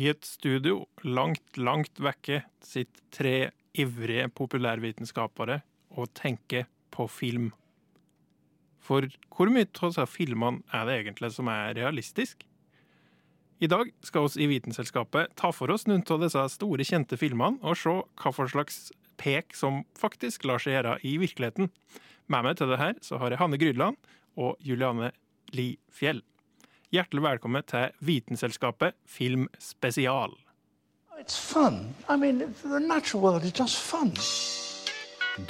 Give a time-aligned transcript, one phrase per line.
[0.00, 3.34] I et studio langt, langt vekke sitter tre
[3.76, 5.58] ivrige populærvitenskapere
[5.92, 7.50] og tenker på film.
[8.80, 12.46] For hvor mye av disse filmene er det egentlig som er realistisk?
[13.60, 17.60] I dag skal oss i Vitenselskapet ta for oss noen av disse store, kjente filmene
[17.60, 18.86] og se hva for slags
[19.20, 21.68] pek som faktisk lar seg gjøre i virkeligheten.
[22.32, 24.00] Med meg til det her så har jeg Hanne Grydland
[24.40, 25.12] og Juliane
[25.52, 26.24] Li Fjell.
[26.90, 30.32] Hjertelig velkommen til Vitenselskapet Filmspesial.
[31.20, 31.94] It's fun.
[32.10, 33.94] I mean, the natural world is just.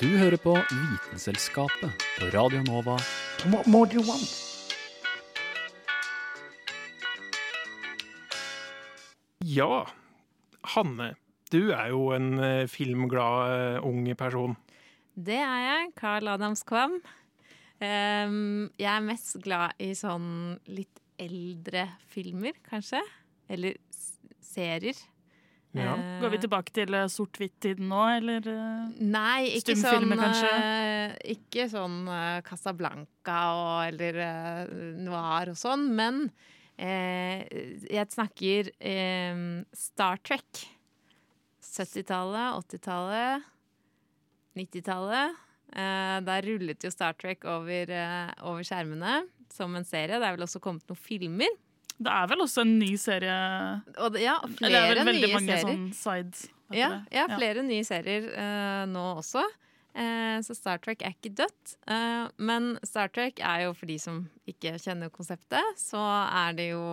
[0.01, 2.99] Du hører på Vitenselskapet på Radio Nova.
[3.47, 4.29] What more do you want?
[9.41, 9.87] Ja,
[10.75, 11.15] Hanne,
[11.53, 14.59] du er jo en eh, filmglad eh, ung person.
[15.17, 15.93] Det er jeg.
[15.97, 17.01] Carl Adams Kvam.
[17.81, 23.01] Ehm, jeg er mest glad i sånn litt eldre filmer, kanskje.
[23.51, 24.17] Eller s-
[24.51, 24.99] serier.
[25.77, 25.93] Ja.
[25.95, 28.47] Uh, Går vi tilbake til uh, sort-hvitt-tiden nå, eller?
[28.51, 30.49] uh, Nei, ikke sånn, kanskje?
[30.51, 32.01] eh, ikke sånn
[32.49, 34.19] Casablanca og, eller
[34.99, 36.25] noir og sånn, men
[36.75, 37.47] eh,
[37.87, 38.73] jeg snakker
[39.79, 40.65] Star Trek.
[41.71, 43.47] 70-tallet, 80-tallet,
[44.59, 45.39] 90-tallet.
[45.71, 47.93] Eh, der rullet jo Star Trek over,
[48.43, 49.21] over skjermene
[49.55, 50.19] som en serie.
[50.19, 51.59] Det er vel også kommet noen filmer.
[52.01, 53.39] Det er vel også en ny serie?
[54.01, 55.67] Og det, ja, flere det er vel nye mange serier.
[55.67, 56.47] sånn sides?
[56.73, 59.43] ja, Ja, flere ja, nye serier uh, nå også.
[59.91, 61.75] Uh, så Star Trek er ikke dødt.
[61.85, 66.71] Uh, men Star Trek er jo for de som ikke kjenner konseptet, så er det
[66.71, 66.85] jo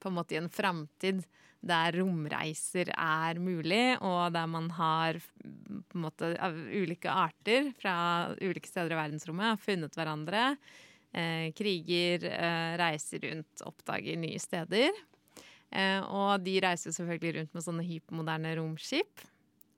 [0.00, 1.24] på en måte i en framtid
[1.60, 6.32] der romreiser er mulig, og der man har på en måte
[6.72, 7.94] ulike arter fra
[8.40, 10.44] ulike steder i verdensrommet har funnet hverandre.
[11.10, 14.94] Eh, kriger, eh, reiser rundt, oppdager nye steder.
[15.70, 19.24] Eh, og de reiser jo selvfølgelig rundt med sånne hypermoderne romskip.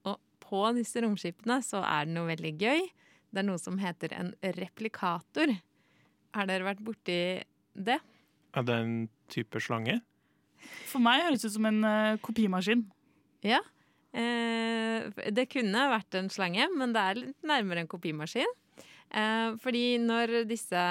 [0.05, 2.87] Og på disse romskipene så er det noe veldig gøy.
[3.33, 5.55] Det er noe som heter en replikator.
[6.37, 7.21] Har dere vært borti
[7.73, 8.01] det?
[8.53, 8.97] Er det en
[9.33, 10.03] type slange?
[10.89, 12.85] For meg høres det ut som en uh, kopimaskin.
[13.45, 13.63] Ja.
[14.13, 18.59] Eh, det kunne vært en slange, men det er litt nærmere en kopimaskin.
[19.13, 20.83] Eh, fordi når disse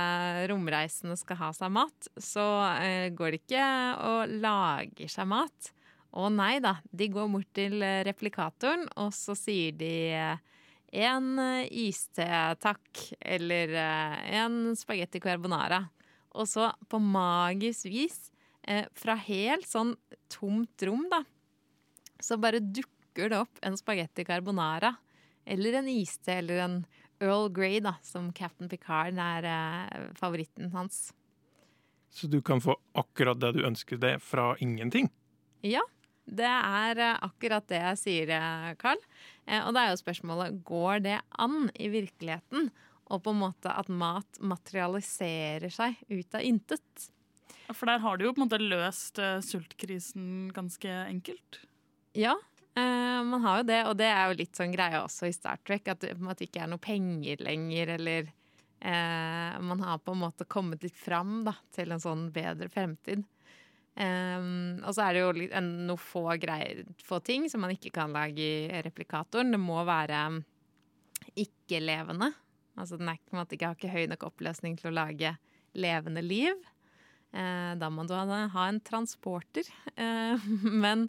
[0.51, 2.45] romreisene skal ha seg mat, så
[2.77, 3.69] eh, går det ikke
[4.05, 5.71] og lager seg mat.
[6.11, 10.61] Å nei da, de går bort til eh, replikatoren, og så sier de eh,
[11.01, 12.27] en eh, iste,
[12.61, 15.85] takk, eller en spagetti carbonara.
[16.37, 18.27] Og så på magisk vis,
[18.67, 19.95] eh, fra helt sånn
[20.31, 21.23] tomt rom, da,
[22.21, 24.93] så bare dukker det opp en spagetti carbonara.
[25.41, 26.75] Eller en iste, eller en
[27.21, 31.09] Earl Grey, da, som Captain Picard er eh, favoritten hans.
[32.11, 35.07] Så du kan få akkurat det du ønsker deg fra ingenting?
[35.63, 35.83] Ja,
[36.25, 38.99] det er eh, akkurat det jeg sier, eh, Carl.
[39.45, 42.69] Eh, og da er jo spørsmålet går det an i virkeligheten?
[43.11, 47.09] Og på en måte at mat materialiserer seg ut av intet.
[47.71, 51.59] For der har du jo på en måte løst uh, sultkrisen ganske enkelt.
[52.15, 52.37] Ja,
[52.79, 55.59] eh, man har jo det, og det er jo litt sånn greie også i Star
[55.65, 60.47] Trek, at det ikke er noe penger lenger, eller uh, man har på en måte
[60.49, 63.25] kommet litt fram da, til en sånn bedre fremtid.
[63.91, 67.73] Um, og så er det jo litt, en, noen få, greier, få ting som man
[67.75, 69.51] ikke kan lage i replikatoren.
[69.51, 70.23] Det må være
[71.35, 72.31] ikke-levende.
[72.79, 75.35] Altså den er på en måte ikke, har ikke høy nok oppløsning til å lage
[75.77, 76.55] levende liv.
[77.31, 79.67] Eh, da må du ha, en transporter.
[79.95, 80.47] Eh,
[80.83, 81.07] men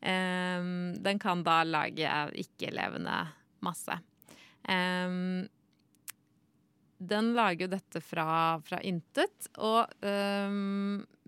[0.00, 0.60] eh,
[1.06, 2.10] den kan da lage
[2.44, 3.22] ikke-levende
[3.64, 4.00] masse.
[7.00, 9.48] Den lager jo dette fra, fra intet.
[9.56, 9.88] Og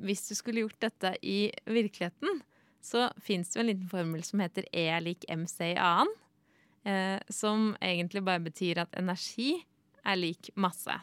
[0.05, 2.43] hvis du skulle gjort dette i virkeligheten,
[2.85, 6.13] så fins det jo en liten formel som heter E lik MC i annen.
[7.33, 9.55] Som egentlig bare betyr at energi
[10.05, 11.01] er lik masse.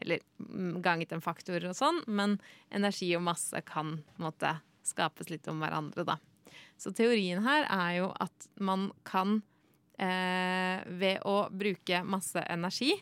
[0.00, 2.38] Eller mm, ganget en faktor og sånn, men
[2.74, 4.56] energi og masse kan måte
[4.86, 6.18] skapes litt om hverandre, da.
[6.80, 9.40] Så teorien her er jo at man kan
[10.00, 12.94] eh, Ved å bruke masse energi,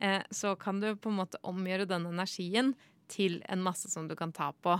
[0.00, 2.72] eh, så kan du på en måte omgjøre den energien
[3.12, 4.78] til en masse som du kan ta på.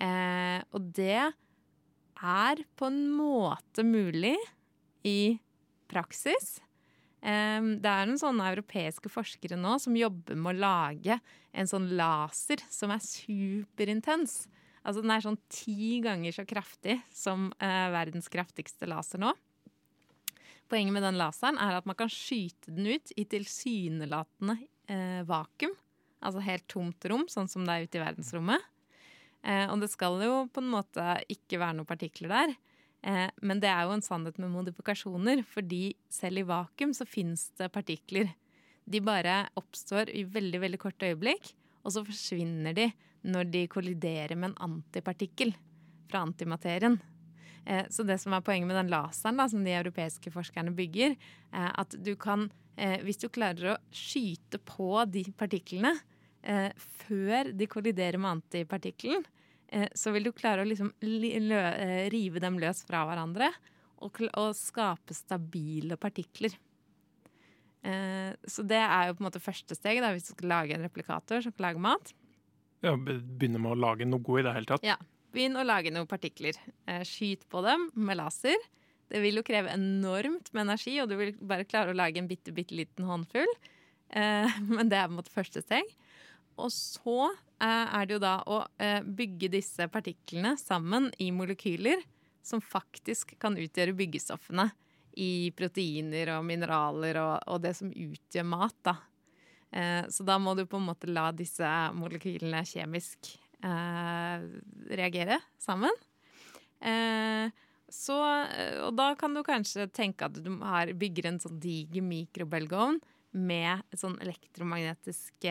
[0.00, 4.36] Eh, og det er på en måte mulig
[5.06, 5.36] i
[5.90, 6.58] praksis.
[7.20, 11.18] Det er noen sånne europeiske forskere nå som jobber med å lage
[11.52, 14.46] en sånn laser som er superintens.
[14.80, 19.34] Altså den er sånn ti ganger så kraftig som eh, verdens kraftigste laser nå.
[20.70, 24.56] Poenget med den laseren er at man kan skyte den ut i tilsynelatende
[24.88, 25.74] eh, vakuum.
[26.20, 28.68] Altså helt tomt rom, sånn som det er ute i verdensrommet.
[29.42, 32.56] Eh, og det skal jo på en måte ikke være noen partikler der.
[33.02, 37.48] Eh, men det er jo en sannhet med modifikasjoner, fordi selv i vakuum så fins
[37.60, 38.34] det partikler.
[38.84, 41.52] De bare oppstår i veldig, veldig kort øyeblikk,
[41.84, 42.90] og så forsvinner de
[43.30, 45.54] når de kolliderer med en antipartikkel
[46.10, 46.98] fra antimaterien.
[47.66, 51.16] Eh, så det som er poenget med den laseren da, som de europeiske forskerne bygger,
[51.52, 55.94] er at du kan, eh, hvis du klarer å skyte på de partiklene
[56.42, 59.24] eh, før de kolliderer med antipartikkelen,
[59.94, 63.52] så vil du klare å liksom rive dem løs fra hverandre
[64.02, 66.56] og, og skape stabile partikler.
[67.80, 70.82] Så det er jo på en måte første steg da, hvis du skal lage en
[70.84, 72.10] replikator som kan lage mat.
[72.84, 74.84] Ja, Begynne med å lage noe i det hele tatt?
[74.86, 74.96] Ja.
[75.30, 76.56] Begynn å lage noen partikler.
[76.90, 78.56] Eh, skyt på dem med laser.
[79.10, 82.30] Det vil jo kreve enormt med energi, og du vil bare klare å lage en
[82.30, 83.50] bitte, bitte liten håndfull.
[84.10, 85.86] Eh, men det er på en måte første steg.
[86.58, 88.62] Og så eh, er det jo da å
[89.04, 92.02] bygge disse partiklene sammen i molekyler
[92.42, 94.70] som faktisk kan utgjøre byggestoffene
[95.20, 98.76] i proteiner og mineraler og, og det som utgjør mat.
[98.86, 98.96] da.
[100.10, 103.28] Så da må du på en måte la disse molekylene kjemisk
[103.64, 104.46] eh,
[104.96, 105.92] reagere sammen.
[106.80, 107.50] Eh,
[107.88, 110.50] så, eh, og da kan du kanskje tenke at du
[110.96, 113.00] bygger en sånn diger mikrobølgeovn
[113.30, 115.46] med et sånn elektromagnetisk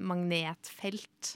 [0.00, 1.34] magnetfelt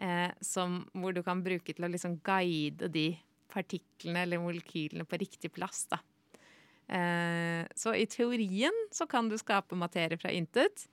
[0.00, 3.12] eh, som, hvor du kan bruke til å liksom guide de
[3.50, 5.84] partiklene eller molekylene på riktig plass.
[5.90, 6.00] da.
[6.90, 10.88] Eh, så i teorien så kan du skape materie fra intet.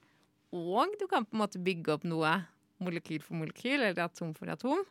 [0.54, 2.36] Og du kan på en måte bygge opp noe
[2.82, 4.84] molekyl for molekyl eller atom for atom.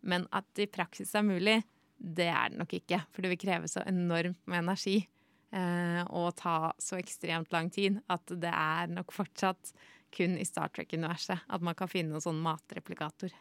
[0.00, 1.60] Men at det i praksis er mulig,
[2.00, 3.02] det er det nok ikke.
[3.12, 5.19] For det vil kreve så enormt med energi eh,
[5.50, 9.72] og ta så ekstremt lang tid at det er nok fortsatt
[10.14, 13.34] kun i Star Trek-universet at man kan finne en sånn matreplikator.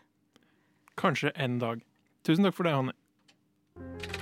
[1.00, 1.86] Kanskje en dag.
[2.26, 4.19] Tusen takk for det, Hanne.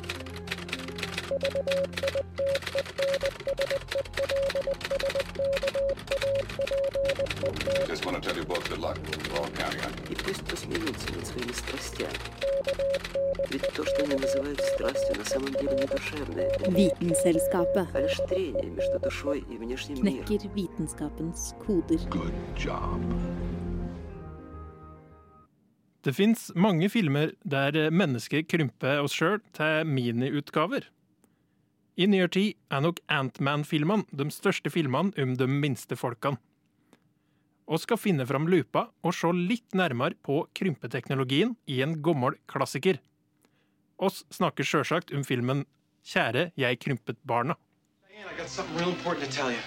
[7.86, 8.98] Just want to tell you both good luck.
[9.30, 10.12] We're all counting on you.
[10.12, 12.19] И пусть посмеются над своими страстями.
[13.50, 16.50] Ведь то, что они называют страстью, на самом деле не душевное.
[16.60, 17.88] Vitenselskapet.
[17.92, 20.24] А лишь трение между душой и внешним миром.
[20.24, 21.98] Knekker vitenskapens koder.
[22.08, 23.00] Good job.
[26.04, 30.88] Det fins mange filmer der mennesker krymper oss sjøl til miniutgaver.
[31.97, 36.38] I nyere tid er nok Antman-filmene de største filmene om de minste folkene.
[37.67, 43.01] Og skal finne fram lupa og se litt nærmere på krympeteknologien i en gammel klassiker.
[43.97, 45.65] Oss snakker sjølsagt om filmen
[46.05, 47.57] 'Kjære, jeg krympet barna'.
[48.13, 49.63] Diane.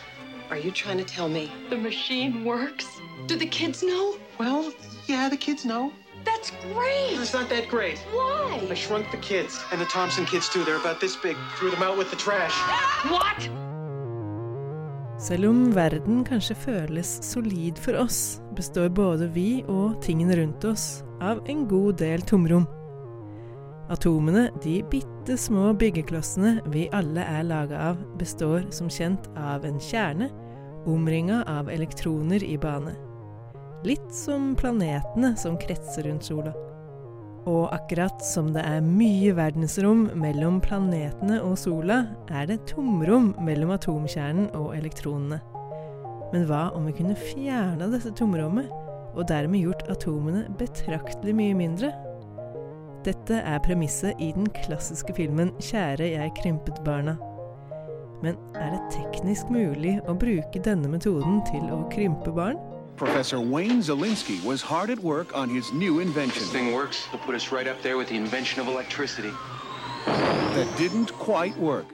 [0.50, 2.86] Are you trying to tell me the machine works?
[3.26, 4.16] Do the kids know?
[4.38, 4.72] Well,
[5.06, 5.92] yeah, the kids know.
[6.24, 7.20] That's great!
[7.20, 7.98] It's not that great.
[8.12, 8.60] Why?
[8.70, 9.60] I shrunk the kids.
[9.72, 10.64] And the Thompson kids, too.
[10.64, 11.36] They're about this big.
[11.56, 12.54] Threw them out with the trash.
[13.10, 13.50] What?
[15.20, 21.02] Selv om verden kanskje føles solid for oss, består både vi og tingene rundt oss
[21.20, 22.64] av en god del tomrom.
[23.92, 29.76] Atomene, de bitte små byggeklossene vi alle er laga av, består som kjent av en
[29.82, 30.30] kjerne
[30.88, 32.94] omringa av elektroner i bane.
[33.80, 36.52] Litt som planetene som kretser rundt sola.
[37.48, 43.72] Og akkurat som det er mye verdensrom mellom planetene og sola, er det tomrom mellom
[43.72, 45.40] atomkjernen og elektronene.
[46.34, 48.68] Men hva om vi kunne fjerna dette tomrommet,
[49.16, 51.90] og dermed gjort atomene betraktelig mye mindre?
[53.06, 57.16] Dette er premisset i den klassiske filmen 'Kjære, jeg krympet barna'.
[58.20, 62.60] Men er det teknisk mulig å bruke denne metoden til å krympe barn?
[63.00, 66.42] Professor Wayne Zelinsky was hard at work on his new invention.
[66.42, 67.06] This thing works.
[67.06, 69.32] It'll put us right up there with the invention of electricity.
[70.04, 71.86] That didn't quite work.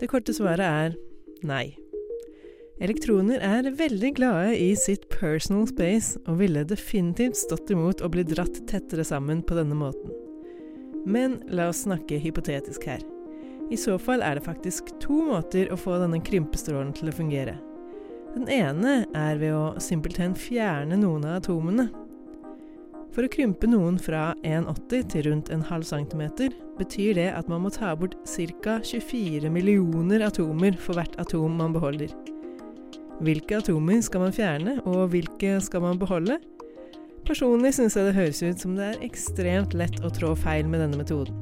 [0.00, 0.92] Det korte svaret er
[1.40, 1.72] nei.
[2.84, 8.26] Elektroner er veldig glade i sitt personal space, og ville definitivt stått imot å bli
[8.28, 10.12] dratt tettere sammen på denne måten.
[11.08, 13.00] Men la oss snakke hypotetisk her.
[13.72, 17.56] I så fall er det faktisk to måter å få denne krympestrålen til å fungere.
[18.30, 21.88] Den ene er ved å simpelthen fjerne noen av atomene.
[23.10, 27.64] For å krympe noen fra 1,80 til rundt en halv centimeter, betyr det at man
[27.64, 28.76] må ta bort ca.
[28.86, 32.14] 24 millioner atomer for hvert atom man beholder.
[33.20, 36.38] Hvilke atomer skal man fjerne, og hvilke skal man beholde?
[37.26, 40.80] Personlig syns jeg det høres ut som det er ekstremt lett å trå feil med
[40.84, 41.34] denne metoden.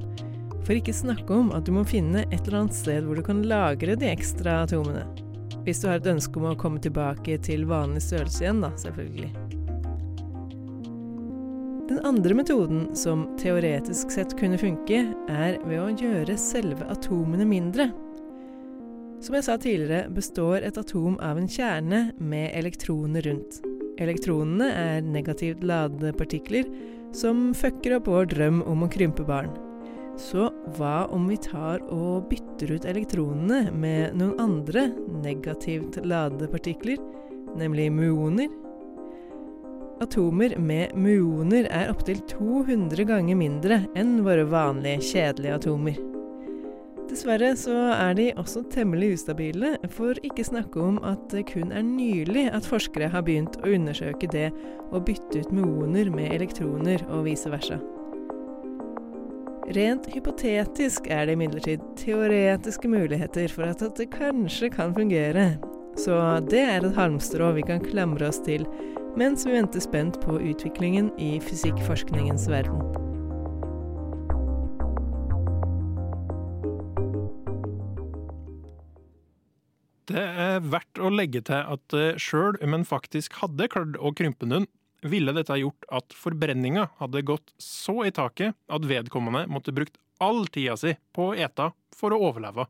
[0.65, 3.45] For ikke snakke om at du må finne et eller annet sted hvor du kan
[3.47, 5.05] lagre de ekstra atomene.
[5.67, 9.33] Hvis du har et ønske om å komme tilbake til vanlig størrelse igjen, da, selvfølgelig.
[11.89, 17.89] Den andre metoden, som teoretisk sett kunne funke, er ved å gjøre selve atomene mindre.
[19.25, 23.63] Som jeg sa tidligere, består et atom av en kjerne med elektroner rundt.
[23.99, 26.69] Elektronene er negativt ladede partikler
[27.17, 29.51] som fucker opp vår drøm om å krympe barn.
[30.19, 34.89] Så hva om vi tar og bytter ut elektronene med noen andre
[35.23, 36.99] negativt ladede partikler,
[37.59, 38.51] nemlig muoner?
[40.03, 45.99] Atomer med muoner er opptil 200 ganger mindre enn våre vanlige, kjedelige atomer.
[47.09, 51.87] Dessverre så er de også temmelig ustabile, for ikke snakke om at det kun er
[51.87, 54.51] nylig at forskere har begynt å undersøke det
[54.93, 57.81] å bytte ut muoner med elektroner og vice versa.
[59.77, 65.59] Rent hypotetisk er det imidlertid teoretiske muligheter for at dette kanskje kan fungere,
[66.01, 68.65] så det er et halmstrå vi kan klamre oss til
[69.19, 72.81] mens vi venter spent på utviklingen i fysikkforskningens verden.
[80.09, 84.49] Det er verdt å legge til at sjøl om en faktisk hadde klart å krympe
[84.49, 84.65] den,
[85.03, 90.47] ville dette gjort at forbrenninga hadde gått så i taket at vedkommende måtte brukt all
[90.51, 92.67] tida si på å ete for å overleve.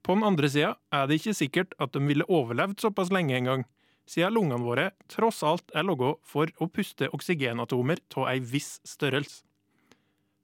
[0.00, 3.66] På den andre sida er det ikke sikkert at de ville overlevd såpass lenge engang,
[4.08, 9.44] siden lungene våre tross alt er laga for å puste oksygenatomer av ei viss størrelse.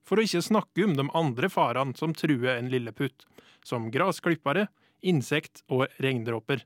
[0.07, 3.25] For å ikke snakke om de andre farene som truer en lilleputt,
[3.65, 4.69] som grasklippere,
[5.03, 6.61] insekt og regndråper.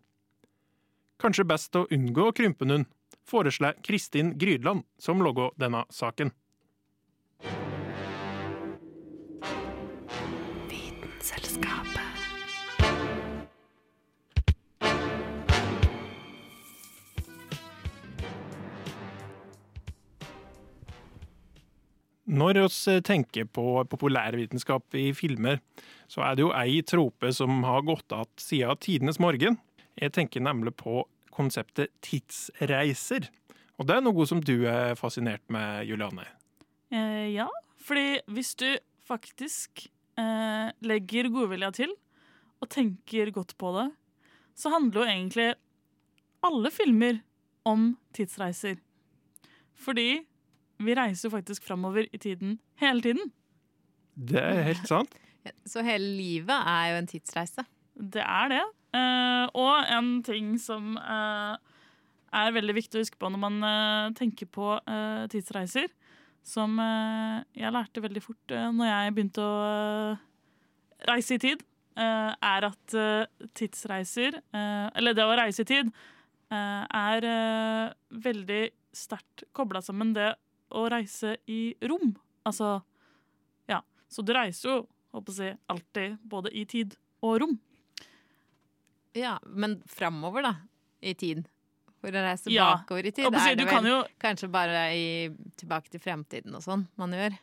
[1.21, 2.85] Kanskje best å unngå å krympe noen,
[3.27, 6.31] foreslår Kristin Grydland, som logger denne saken.
[22.31, 25.59] Når vi tenker på populærvitenskap i filmer,
[26.07, 29.57] så er det jo ei trope som har gått igjen siden tidenes morgen.
[29.99, 33.29] Jeg tenker nemlig på konseptet tidsreiser.
[33.79, 36.27] Og det er noe som du er fascinert med, Juliane?
[36.93, 37.47] Eh, ja,
[37.81, 38.67] fordi hvis du
[39.07, 39.87] faktisk
[40.19, 41.95] eh, legger godvilja til
[42.61, 43.87] og tenker godt på det,
[44.53, 45.47] så handler jo egentlig
[46.45, 47.21] alle filmer
[47.65, 48.77] om tidsreiser.
[49.81, 50.21] Fordi
[50.81, 53.31] vi reiser jo faktisk framover i tiden hele tiden.
[54.13, 55.17] Det er helt sant.
[55.71, 57.65] Så hele livet er jo en tidsreise.
[57.95, 58.63] Det er det.
[58.91, 61.55] Eh, og en ting som eh,
[62.41, 64.75] er veldig viktig å huske på når man eh, tenker på
[65.31, 65.91] tidsreiser,
[66.43, 69.57] som jeg lærte veldig fort uh, når jeg begynte å
[71.05, 71.59] reise i tid,
[71.93, 72.95] er at
[73.59, 75.91] tidsreiser, eller det å reise i tid,
[76.49, 77.27] er
[78.25, 78.61] veldig
[78.97, 80.31] sterkt kobla sammen det
[80.73, 82.15] å reise i rom.
[82.47, 82.79] Altså,
[83.69, 83.83] ja.
[84.09, 84.79] Så du reiser jo,
[85.13, 87.59] håper jeg, alltid både i tid og rom.
[89.17, 90.53] Ja, men framover, da.
[91.01, 91.45] I tid.
[92.01, 92.71] For å reise Ja.
[92.79, 96.63] bakover i tid Håper er det vel jo kanskje bare i, tilbake til fremtiden og
[96.65, 97.35] sånn man gjør.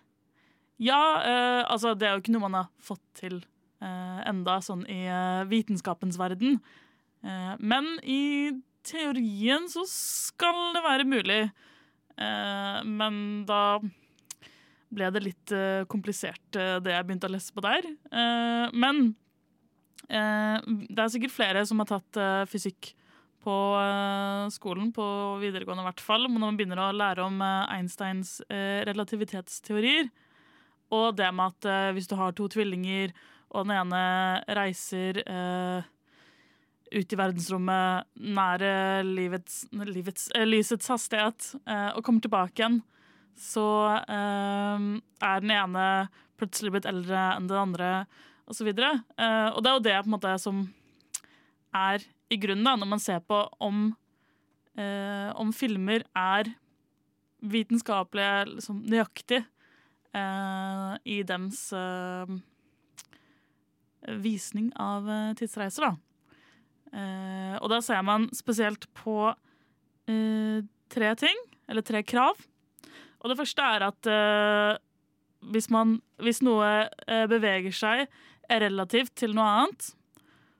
[0.79, 3.37] Ja, eh, altså det er jo ikke noe man har fått til
[3.83, 6.61] eh, enda sånn i eh, vitenskapens verden.
[7.23, 8.51] Eh, men i
[8.87, 11.41] teorien så skal det være mulig.
[12.19, 13.79] Eh, men da
[14.91, 17.87] ble det litt eh, komplisert, det jeg begynte å lese på der.
[18.11, 19.13] Eh, men
[20.09, 22.93] det er sikkert flere som har tatt eh, fysikk
[23.45, 25.05] på eh, skolen, på
[25.43, 30.11] videregående i hvert fall, når man begynner å lære om eh, Einsteins eh, relativitetsteorier.
[30.95, 33.15] Og det med at eh, hvis du har to tvillinger,
[33.49, 34.03] og den ene
[34.59, 35.89] reiser eh,
[36.93, 38.73] ut i verdensrommet nære
[39.07, 42.81] livets, livets, eh, lysets hastighet eh, og kommer tilbake igjen,
[43.39, 43.67] så
[44.03, 44.89] eh,
[45.31, 45.85] er den ene
[46.39, 47.93] plutselig blitt eldre enn den andre,
[48.49, 48.69] osv.
[48.73, 50.63] Eh, og det er jo det på en måte som
[51.77, 53.89] er i grunnen, da, når man ser på om,
[54.77, 56.53] eh, om filmer er
[57.39, 62.35] vitenskapelige liksom, nøyaktig eh, i dems eh,
[64.25, 65.97] visning av tidsreiser, da.
[67.59, 69.27] Og da ser man spesielt på
[70.09, 72.39] tre ting, eller tre krav.
[73.21, 74.09] Og det første er at
[75.53, 76.71] hvis, man, hvis noe
[77.29, 78.07] beveger seg
[78.49, 79.91] relativt til noe annet,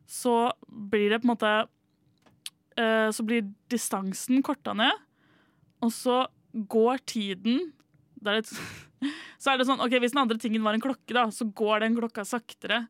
[0.09, 1.53] så blir det på en måte
[2.81, 5.03] eh, Så blir distansen korta ned,
[5.85, 7.73] og så går tiden
[8.19, 8.53] det er litt,
[9.43, 11.85] Så er det sånn, ok, Hvis den andre tingen var en klokke, da, så går
[11.85, 12.87] den klokka saktere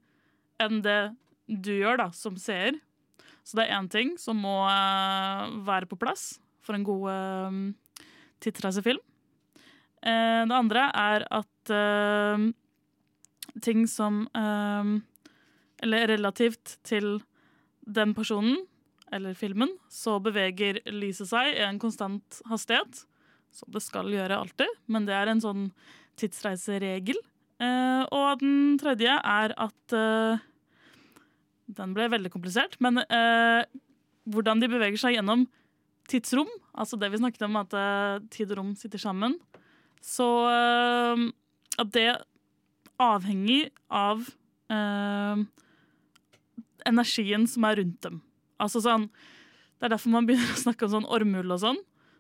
[0.63, 1.01] enn det
[1.49, 2.77] du gjør da, som seer.
[3.47, 8.03] Så det er én ting som må eh, være på plass for en god uh,
[8.45, 9.01] tittreisefilm.
[9.99, 12.45] Eh, det andre er at eh,
[13.65, 15.01] ting som um,
[15.83, 17.21] Eller relativt til
[17.87, 18.59] den personen
[19.15, 23.05] eller filmen, så beveger lyset seg i en konstant hastighet.
[23.55, 25.63] Som det skal gjøre alltid, men det er en sånn
[26.21, 27.17] tidsreiseregel.
[27.59, 30.39] Uh, og den tredje er at uh,
[31.69, 33.65] Den ble veldig komplisert, men uh,
[34.31, 35.43] hvordan de beveger seg gjennom
[36.09, 37.75] tidsrom, altså det vi snakket om, at
[38.33, 39.35] tid og rom sitter sammen,
[40.01, 40.25] så
[41.77, 42.07] at det
[42.99, 44.25] avhenger av
[44.71, 45.43] eh,
[46.89, 48.21] energien som er rundt dem.
[48.61, 49.09] Altså sånn,
[49.79, 51.77] Det er derfor man begynner å snakke om sånn ormhull og sånn,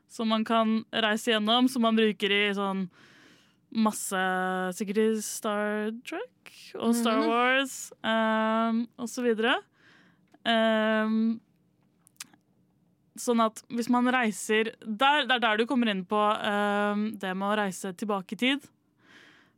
[0.09, 2.85] som man kan reise gjennom, som man bruker i sånn
[3.75, 4.21] masse
[4.79, 7.27] Sikkert i Star Trek og Star Mhm.
[7.29, 9.57] Wars um, og så videre.
[10.47, 11.41] Um,
[13.19, 17.35] sånn at hvis man reiser der, Det er der du kommer inn på um, det
[17.37, 18.61] med å reise tilbake i tid.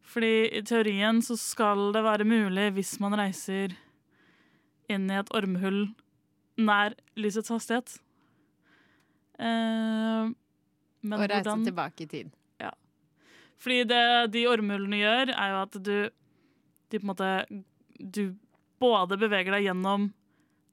[0.02, 3.76] Fordi i teorien så skal det være mulig hvis man reiser
[4.90, 5.92] inn i et ormehull
[6.58, 7.98] nær lysets hastighet.
[9.38, 10.30] Eh,
[11.02, 12.30] men Og reise hvordan- tilbake i tid.
[12.60, 12.70] Ja.
[13.58, 16.10] Fordi det de ormehullene gjør, er jo at du
[16.90, 17.64] de på en måte
[18.12, 18.34] Du
[18.80, 20.12] både beveger deg gjennom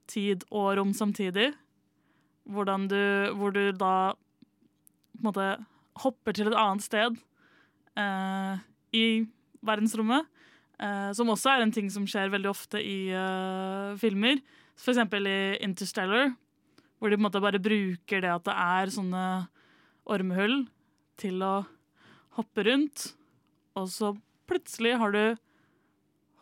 [0.08, 1.54] tid og rom samtidig.
[2.50, 5.66] Hvordan du, hvor du da på en måte
[5.98, 7.18] hopper til et annet sted
[7.98, 8.58] eh,
[8.96, 9.26] i
[9.66, 10.28] verdensrommet.
[10.78, 14.38] Uh, som også er en ting som skjer veldig ofte i uh, filmer.
[14.78, 16.36] Eksempel i Interstellar,
[17.00, 19.24] hvor de på en måte bare bruker det at det er sånne
[20.06, 20.60] ormehull
[21.18, 21.56] til å
[22.38, 23.08] hoppe rundt.
[23.74, 24.14] Og så
[24.50, 25.24] plutselig har du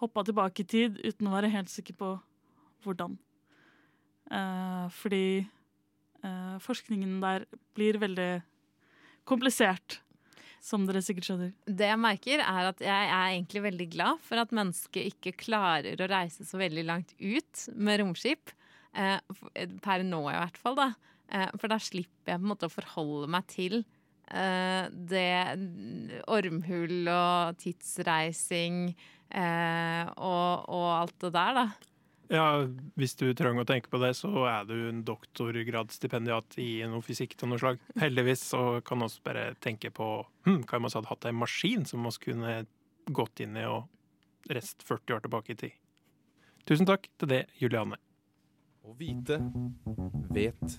[0.04, 2.16] hoppa tilbake i tid uten å være helt sikker på
[2.84, 3.16] hvordan.
[4.28, 5.46] Uh, fordi
[6.66, 7.44] forskningen der
[7.78, 8.40] blir veldig
[9.30, 10.00] komplisert,
[10.66, 11.52] som dere sikkert skjønner.
[11.70, 16.02] Det jeg merker, er at jeg er egentlig veldig glad for at mennesket ikke klarer
[16.02, 18.54] å reise så veldig langt ut med romskip.
[18.96, 19.20] Eh,
[19.84, 20.80] per nå, i hvert fall.
[20.80, 20.90] da.
[21.30, 23.80] Eh, for da slipper jeg på en måte å forholde meg til
[24.30, 25.30] eh, det
[26.32, 31.68] ormhull og tidsreising eh, og, og alt det der, da.
[32.34, 32.66] Ja,
[32.98, 37.36] Hvis du trenger å tenke på det, så er du en doktorgradsstipendiat i noe fysikk
[37.42, 37.82] av noe slag.
[38.04, 40.10] Heldigvis så kan vi også bare tenke på
[40.48, 42.56] hm, hva om vi hadde hatt en maskin som vi kunne
[43.06, 43.86] gått inn i og
[44.50, 45.78] rest 40 år tilbake i tid.
[46.66, 48.00] Tusen takk til det, Juliane.
[48.86, 49.40] Å vite
[50.34, 50.78] vet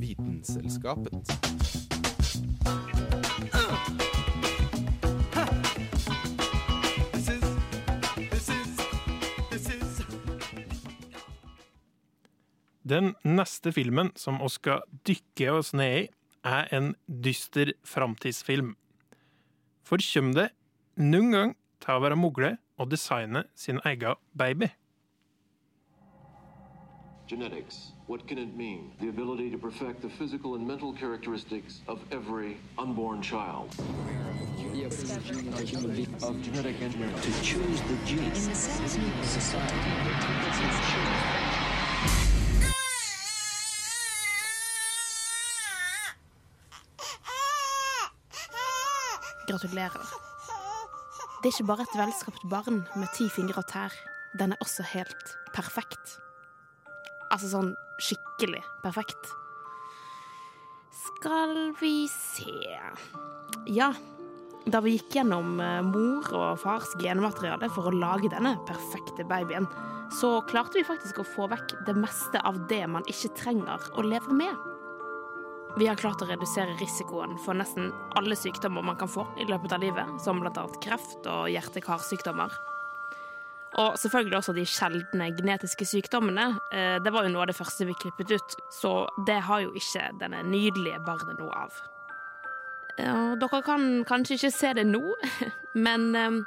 [0.00, 1.93] Vitenselskapet.
[12.84, 16.08] Den neste filmen som vi skal dykke oss ned i,
[16.44, 18.74] er en dyster framtidsfilm.
[19.84, 20.48] For kommer det
[21.00, 24.68] noen gang til å være mulig å designe sin egen baby?
[27.26, 27.92] Genetics.
[28.06, 28.92] What can it mean?
[29.00, 33.74] The ability to perfect the physical and mental characteristics of every unborn child.
[36.22, 38.76] of genetic engineering to choose the genes.
[49.54, 50.08] Gratulerer.
[51.38, 53.94] Det er ikke bare et velskapt barn med ti fingre og tær.
[54.34, 56.16] Den er også helt perfekt.
[57.30, 57.70] Altså sånn
[58.02, 59.30] skikkelig perfekt.
[61.04, 62.50] Skal vi se
[63.70, 63.92] Ja,
[64.66, 69.70] da vi gikk gjennom eh, mor og fars genmateriale for å lage denne perfekte babyen,
[70.18, 74.02] så klarte vi faktisk å få vekk det meste av det man ikke trenger å
[74.02, 74.73] leve med.
[75.74, 79.72] Vi har klart å redusere risikoen for nesten alle sykdommer man kan få i løpet
[79.74, 80.66] av livet, som bl.a.
[80.84, 82.54] kreft og hjerte-karsykdommer.
[83.82, 86.60] Og selvfølgelig også de sjeldne genetiske sykdommene.
[86.70, 89.74] Eh, Det var jo noe av det første vi klippet ut, så det har jo
[89.74, 91.82] ikke denne nydelige barnet noe av.
[92.94, 95.02] Dere kan kanskje ikke se det nå,
[95.86, 96.38] men eh,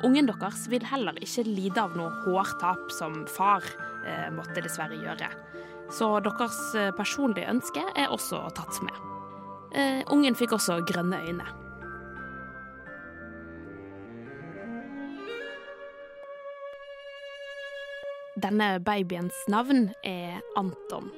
[0.00, 3.68] ungen deres vil heller ikke lide av noe hårtap som far
[4.06, 5.28] eh, måtte dessverre gjøre
[5.92, 8.96] så deres eh, personlige ønske er også tatt med.
[9.72, 11.48] Eh, ungen fikk også grønne øyne.
[18.42, 21.12] Denne babyens navn er Anton.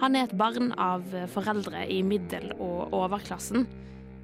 [0.00, 3.66] Han er et barn av foreldre i middel- og overklassen,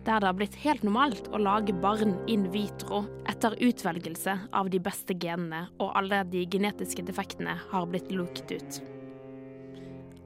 [0.07, 4.81] der det har blitt helt normalt å lage barn in vitro etter utvelgelse av de
[4.83, 8.81] beste genene, og alle de genetiske defektene har blitt luket ut.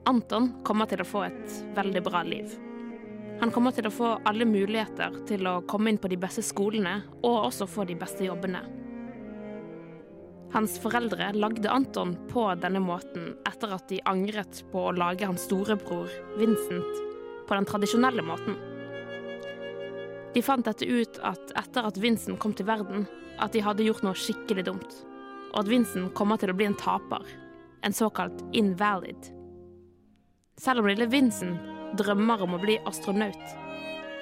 [0.09, 2.51] Anton kommer til å få et veldig bra liv.
[3.39, 6.99] Han kommer til å få alle muligheter til å komme inn på de beste skolene,
[7.23, 8.61] og også få de beste jobbene.
[10.53, 15.47] Hans foreldre lagde Anton på denne måten etter at de angret på å lage hans
[15.47, 16.99] storebror Vincent
[17.47, 18.59] på den tradisjonelle måten.
[20.33, 23.07] De fant dette ut at etter at Vincent kom til verden,
[23.41, 24.99] at de hadde gjort noe skikkelig dumt,
[25.53, 27.25] og at Vincent kommer til å bli en taper,
[27.81, 29.33] en såkalt invalid.
[30.57, 33.55] Selv om lille Vincent drømmer om å bli astronaut,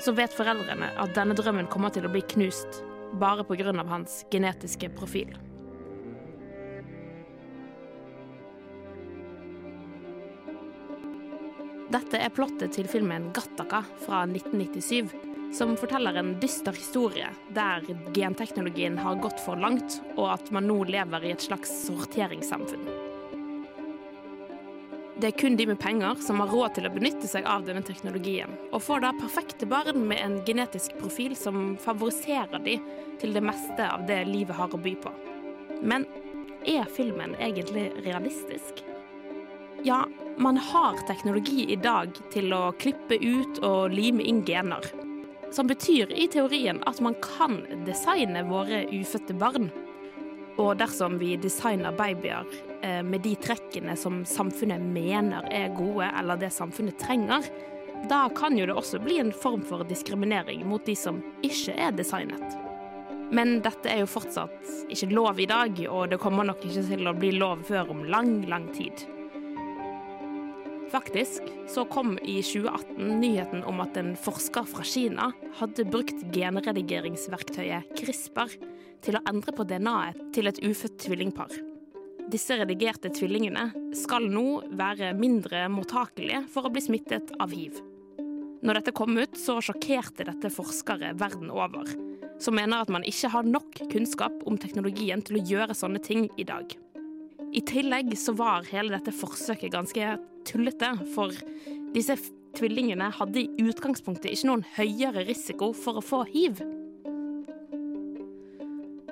[0.01, 2.81] så vet foreldrene at denne drømmen kommer til å bli knust
[3.19, 3.73] bare pga.
[3.87, 5.35] hans genetiske profil.
[11.91, 15.11] Dette er plottet til filmen 'Gattaka' fra 1997,
[15.51, 17.83] som forteller en dyster historie der
[18.15, 23.10] genteknologien har gått for langt, og at man nå lever i et slags sorteringssamfunn.
[25.21, 27.83] Det er kun de med penger som har råd til å benytte seg av denne
[27.85, 32.79] teknologien, og får da perfekte barn med en genetisk profil som favoriserer de
[33.21, 35.11] til det meste av det livet har å by på.
[35.85, 36.07] Men
[36.65, 38.81] er filmen egentlig realistisk?
[39.85, 39.99] Ja,
[40.41, 44.89] man har teknologi i dag til å klippe ut og lime inn gener.
[45.53, 49.69] Som betyr i teorien at man kan designe våre ufødte barn.
[50.57, 52.49] Og dersom vi designer babyer
[52.81, 57.45] med de trekkene som samfunnet mener er gode, eller det samfunnet trenger,
[58.09, 61.93] da kan jo det også bli en form for diskriminering mot de som ikke er
[61.93, 62.57] designet.
[63.31, 67.07] Men dette er jo fortsatt ikke lov i dag, og det kommer nok ikke til
[67.07, 69.05] å bli lov før om lang, lang tid.
[70.91, 75.29] Faktisk så kom i 2018 nyheten om at en forsker fra Kina
[75.61, 78.57] hadde brukt genredigeringsverktøyet CRISPR
[79.05, 81.70] til å endre på DNA-et til et ufødt tvillingpar.
[82.31, 83.65] Disse redigerte tvillingene
[83.97, 87.81] skal nå være mindre mottakelige for å bli smittet av hiv.
[88.61, 91.89] Når dette kom ut, så sjokkerte dette forskere verden over,
[92.39, 96.29] som mener at man ikke har nok kunnskap om teknologien til å gjøre sånne ting
[96.39, 96.71] i dag.
[97.51, 100.13] I tillegg så var hele dette forsøket ganske
[100.47, 101.35] tullete, for
[101.91, 102.15] disse
[102.55, 106.61] tvillingene hadde i utgangspunktet ikke noen høyere risiko for å få hiv.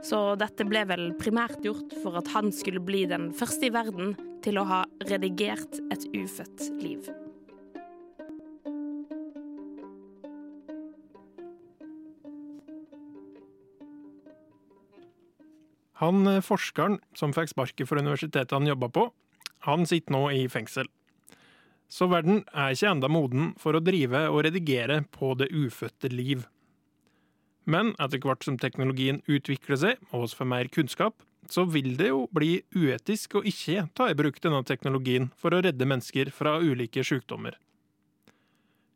[0.09, 4.15] Så dette ble vel primært gjort for at han skulle bli den første i verden
[4.41, 7.11] til å ha redigert et ufødt liv.
[15.99, 19.09] Han eh, forskeren som fikk sparket for universitetet han jobba på,
[19.67, 20.87] han sitter nå i fengsel.
[21.91, 26.47] Så verden er ikke enda moden for å drive og redigere på det ufødte liv.
[27.69, 32.09] Men etter hvert som teknologien utvikler seg, og oss får mer kunnskap, så vil det
[32.09, 36.57] jo bli uetisk å ikke ta i bruk denne teknologien for å redde mennesker fra
[36.61, 37.57] ulike sykdommer.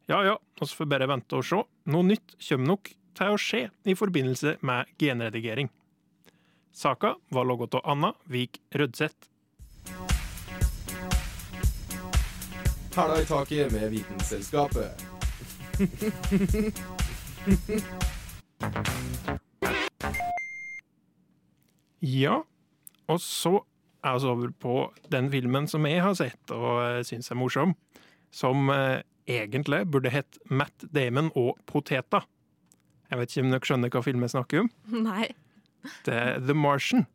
[0.09, 1.62] Ja ja, oss får bare vente og se.
[1.89, 5.69] Noe nytt kommer nok til å skje i forbindelse med genredigering.
[6.73, 9.29] Saka var laget av Anna Vik Rødseth.
[12.93, 15.05] Hæla i taket med Vitenselskapet.
[22.04, 22.41] Ja,
[23.08, 23.62] og så
[24.04, 24.76] er vi over på
[25.12, 27.76] den filmen som jeg har sett og uh, syns er morsom.
[28.34, 32.23] Som eh, egentlig burde hett Matt Damon og poteta.
[33.12, 34.71] Jeg vet ikke om dere skjønner hva filmen snakker om?
[35.08, 35.28] Nei.
[36.08, 37.06] Det er The Martian.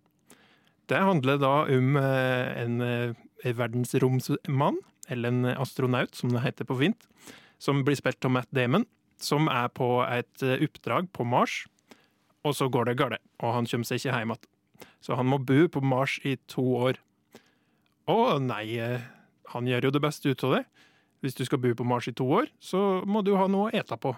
[0.88, 4.78] Det handler da om eh, en eh, verdensromsmann,
[5.10, 7.08] eller en astronaut som det heter på fint,
[7.58, 8.86] som blir spilt av Matt Damon,
[9.22, 11.64] som er på et eh, oppdrag på Mars,
[12.46, 14.50] og så går det galt, og han kommer seg ikke hjem igjen.
[15.02, 17.00] Så han må bo på Mars i to år.
[18.08, 19.04] Å nei, eh,
[19.52, 20.64] han gjør jo det beste ut av det.
[21.24, 23.74] Hvis du skal bo på Mars i to år, så må du ha noe å
[23.74, 24.14] ete på.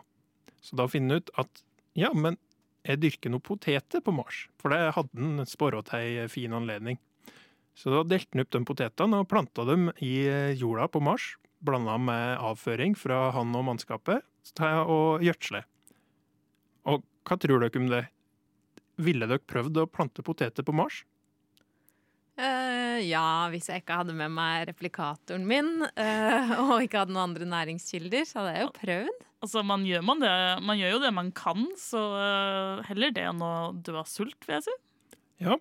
[0.60, 1.62] Så da finner han ut at
[1.96, 2.36] ja, men
[2.86, 7.00] jeg dyrker noen poteter på Mars, for det hadde han spåra til ei fin anledning.
[7.76, 10.28] Så da delte han opp de potetene og planta dem i
[10.60, 11.34] jorda på Mars,
[11.64, 15.62] blanda med avføring fra han og mannskapet, til å gjødsle.
[16.90, 18.04] Og hva tror dere om det?
[19.00, 21.04] Ville dere prøvd å plante poteter på Mars?
[22.40, 27.26] Uh, ja, hvis jeg ikke hadde med meg replikatoren min uh, og ikke hadde noen
[27.26, 29.26] andre næringskilder, så hadde jeg jo prøvd.
[29.44, 30.30] Altså, man gjør, man det,
[30.64, 34.38] man gjør jo det man kan, så uh, heller det enn å dø av sult,
[34.46, 34.78] vil jeg si.
[35.44, 35.58] Ja,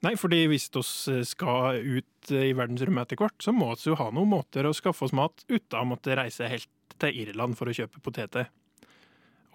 [0.00, 4.06] Nei, fordi hvis vi skal ut i verdensrommet etter hvert, så må vi jo ha
[4.14, 6.70] noen måter å skaffe oss mat uten å måtte reise helt
[7.00, 8.50] til Irland for å kjøpe poteter.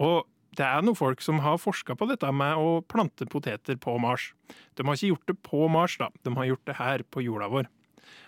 [0.02, 3.98] Og det er noen folk som har forska på dette med å plante poteter på
[4.00, 4.30] Mars.
[4.76, 6.10] De har ikke gjort det på Mars, da.
[6.24, 7.72] De har gjort det her på jorda vår.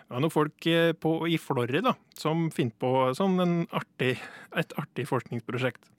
[0.08, 4.16] Det er noen folk eh, på, i Florida som finner på sånn artig,
[4.56, 5.90] et artig forskningsprosjekt.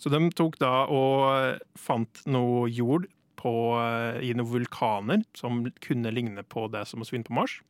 [0.00, 3.06] Så de tok da og fant noe jord
[3.40, 7.60] på, eh, i noen vulkaner som kunne ligne på det som vi finner på Mars.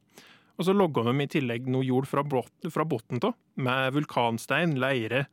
[0.54, 5.24] Og så logga de i tillegg noe jord fra, fra bunnen av, med vulkanstein, leire,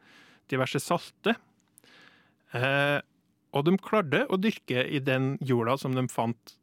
[0.49, 1.35] diverse salte.
[2.57, 2.97] Eh,
[3.51, 6.55] og de klarte å dyrke i den jorda som de fant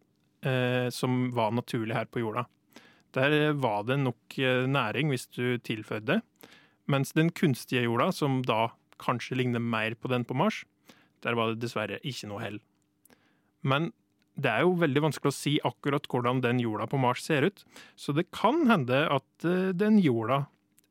[0.46, 2.46] eh, som var naturlig her på jorda.
[3.16, 6.20] Der var det nok eh, næring hvis du tilfødde.
[6.88, 10.64] Mens den kunstige jorda, som da kanskje ligner mer på den på Mars,
[11.22, 12.60] der var det dessverre ikke noe hell.
[13.62, 13.92] Men
[14.38, 17.64] det er jo veldig vanskelig å si akkurat hvordan den jorda på Mars ser ut,
[17.98, 20.44] så det kan hende at eh, den jorda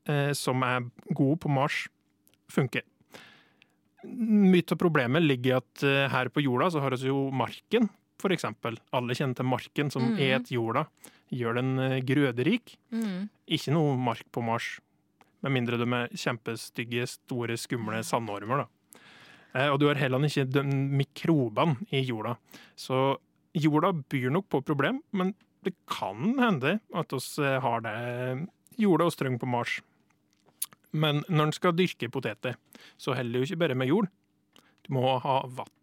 [0.08, 0.84] eh, som er
[1.16, 1.86] god på Mars,
[2.52, 2.84] funker.
[4.08, 7.88] Mye av problemet ligger i at eh, her på jorda så har vi jo marken,
[8.20, 8.78] for eksempel.
[8.94, 10.18] Alle kjenner til marken som Mm.
[10.28, 10.86] et jorda.
[11.34, 12.76] Gjør den eh, grøderik.
[12.92, 13.28] Mm.
[13.48, 14.78] Ikke noe mark på Mars.
[15.42, 18.66] Med mindre de er kjempestygge, store, skumle sandormer, da.
[19.72, 22.34] Og du har heller ikke de mikrobene i jorda.
[22.76, 23.18] Så
[23.56, 25.34] jorda byr nok på problem, men
[25.64, 27.96] det kan hende at vi har det
[28.78, 29.80] jorda og strøng på Mars.
[30.92, 32.56] Men når en skal dyrke poteter,
[32.96, 34.08] så heller det jo ikke bare med jord.
[34.86, 35.74] Du må ha vann.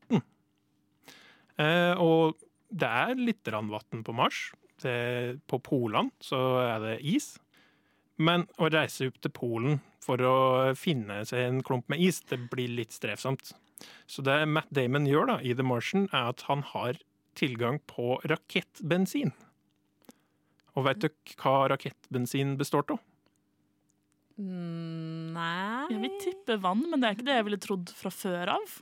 [1.56, 2.36] Eh, og
[2.67, 4.51] det er litt vann på Mars.
[4.82, 7.36] Det, på Polene så er det is.
[8.19, 12.39] Men å reise opp til Polen for å finne seg en klump med is, det
[12.51, 13.54] blir litt strevsomt.
[14.08, 16.99] Så det Matt Damon gjør da, i The Martian, er at han har
[17.38, 19.34] tilgang på rakettbensin.
[20.76, 23.04] Og vet du hva rakettbensin består av?
[24.36, 28.12] Mm, nei Jeg vil tippe vann, men det er ikke det jeg ville trodd fra
[28.12, 28.74] før av.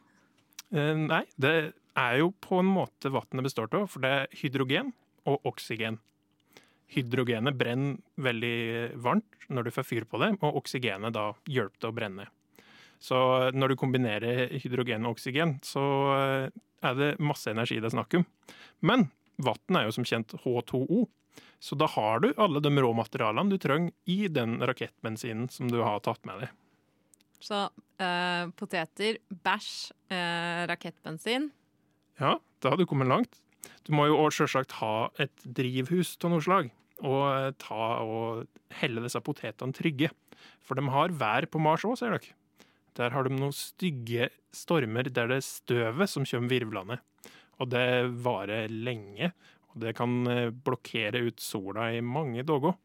[0.73, 1.53] Eh, nei, det
[1.99, 4.89] er jo på en måte vannet består av, for det er hydrogen
[5.29, 5.99] og oksygen.
[6.93, 11.91] Hydrogenet brenner veldig varmt når du får fyr på det, og oksygenet da hjelper til
[11.91, 12.27] å brenne.
[13.03, 13.17] Så
[13.51, 15.83] når du kombinerer hydrogen og oksygen, så
[16.15, 16.45] eh,
[16.83, 18.25] er det masse energi det er snakk om.
[18.85, 19.09] Men
[19.43, 21.03] vann er jo som kjent H2O,
[21.63, 26.03] så da har du alle de råmaterialene du trenger i den rakettbensinen som du har
[26.05, 26.53] tatt med deg.
[27.43, 27.59] Så
[27.99, 29.71] eh, poteter, bæsj,
[30.13, 31.49] eh, rakettbensin.
[32.21, 33.41] Ja, da har du kommet langt.
[33.83, 36.71] Du må jo sjølsagt ha et drivhus av noe slag,
[37.03, 38.45] og eh, ta og
[38.79, 40.11] helle disse potetene trygge.
[40.63, 42.35] For de har vær på Mars òg, ser dere.
[42.97, 46.99] Der har de noen stygge stormer der det er støvet som kommer virvlende.
[47.61, 47.85] Og det
[48.25, 49.31] varer lenge,
[49.73, 52.75] og det kan eh, blokkere ut sola i mange dager.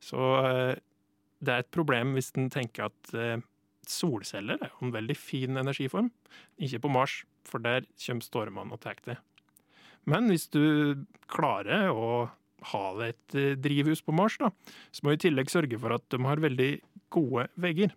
[0.00, 0.74] Så eh,
[1.40, 3.40] det er et problem hvis en tenker at eh,
[3.88, 6.10] solceller er en veldig fin energiform.
[6.60, 9.18] Ikke på Mars, for der kommer stormene og tar det.
[10.08, 12.30] Men hvis du klarer å
[12.70, 14.50] ha det et drivhus på Mars, da,
[14.92, 16.70] så må du i tillegg sørge for at de har veldig
[17.12, 17.92] gode vegger.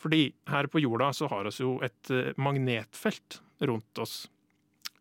[0.00, 4.22] Fordi her på jorda så har vi jo et eh, magnetfelt rundt oss.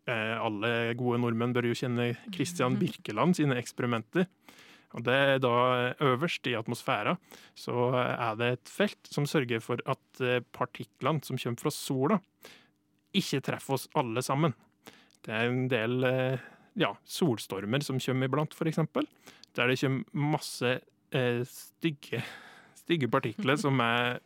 [0.09, 4.27] Eh, alle gode nordmenn bør jo kjenne Christian Birkeland sine eksperimenter.
[4.97, 5.55] Og det er da
[6.01, 7.13] øverst i atmosfæra
[7.53, 12.19] så er det et felt som sørger for at eh, partiklene som kommer fra sola,
[13.15, 14.55] ikke treffer oss alle sammen.
[15.25, 16.05] Det er en del
[16.79, 19.07] ja, solstormer som kommer iblant, eksempel.
[19.55, 20.79] Der det kommer masse
[21.11, 22.23] eh, stygge,
[22.89, 24.17] stygge partikler som er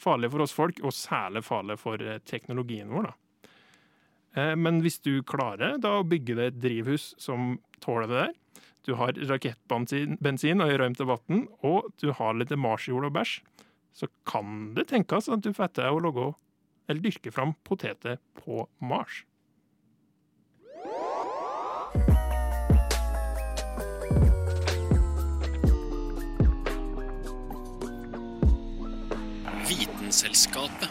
[0.00, 3.08] farlige for oss folk, og særlig farlige for eh, teknologien vår.
[3.08, 3.48] Da.
[4.36, 8.36] Eh, men hvis du klarer da å bygge deg et drivhus som tåler det der,
[8.88, 13.40] du har rakettbensin og rømt vann, og du har litt marsjord og bæsj,
[13.96, 16.30] så kan det tenkes at du får til å logge,
[16.88, 19.24] eller dyrke fram poteter på Mars.
[30.10, 30.90] Vitenselskapet.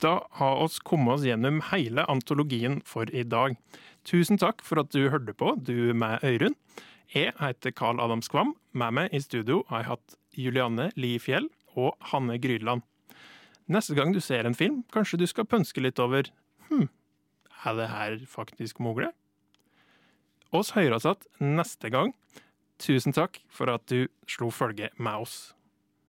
[0.00, 3.56] Da har oss kommet oss gjennom hele antologien for i dag.
[4.04, 6.52] Tusen takk for at du hørte på, du med Øyrund.
[7.14, 8.52] Jeg heter Carl Adam Skvam.
[8.76, 12.84] Med meg i studio har jeg hatt Julianne Li Fjell og Hanne Grydland.
[13.72, 16.28] Neste gang du ser en film, kanskje du skal pønske litt over
[16.68, 16.90] Hm,
[17.64, 19.14] er det her faktisk mulig?
[20.52, 22.12] Oss høres igjen neste gang.
[22.78, 25.55] Tusen takk for at du slo følge med oss.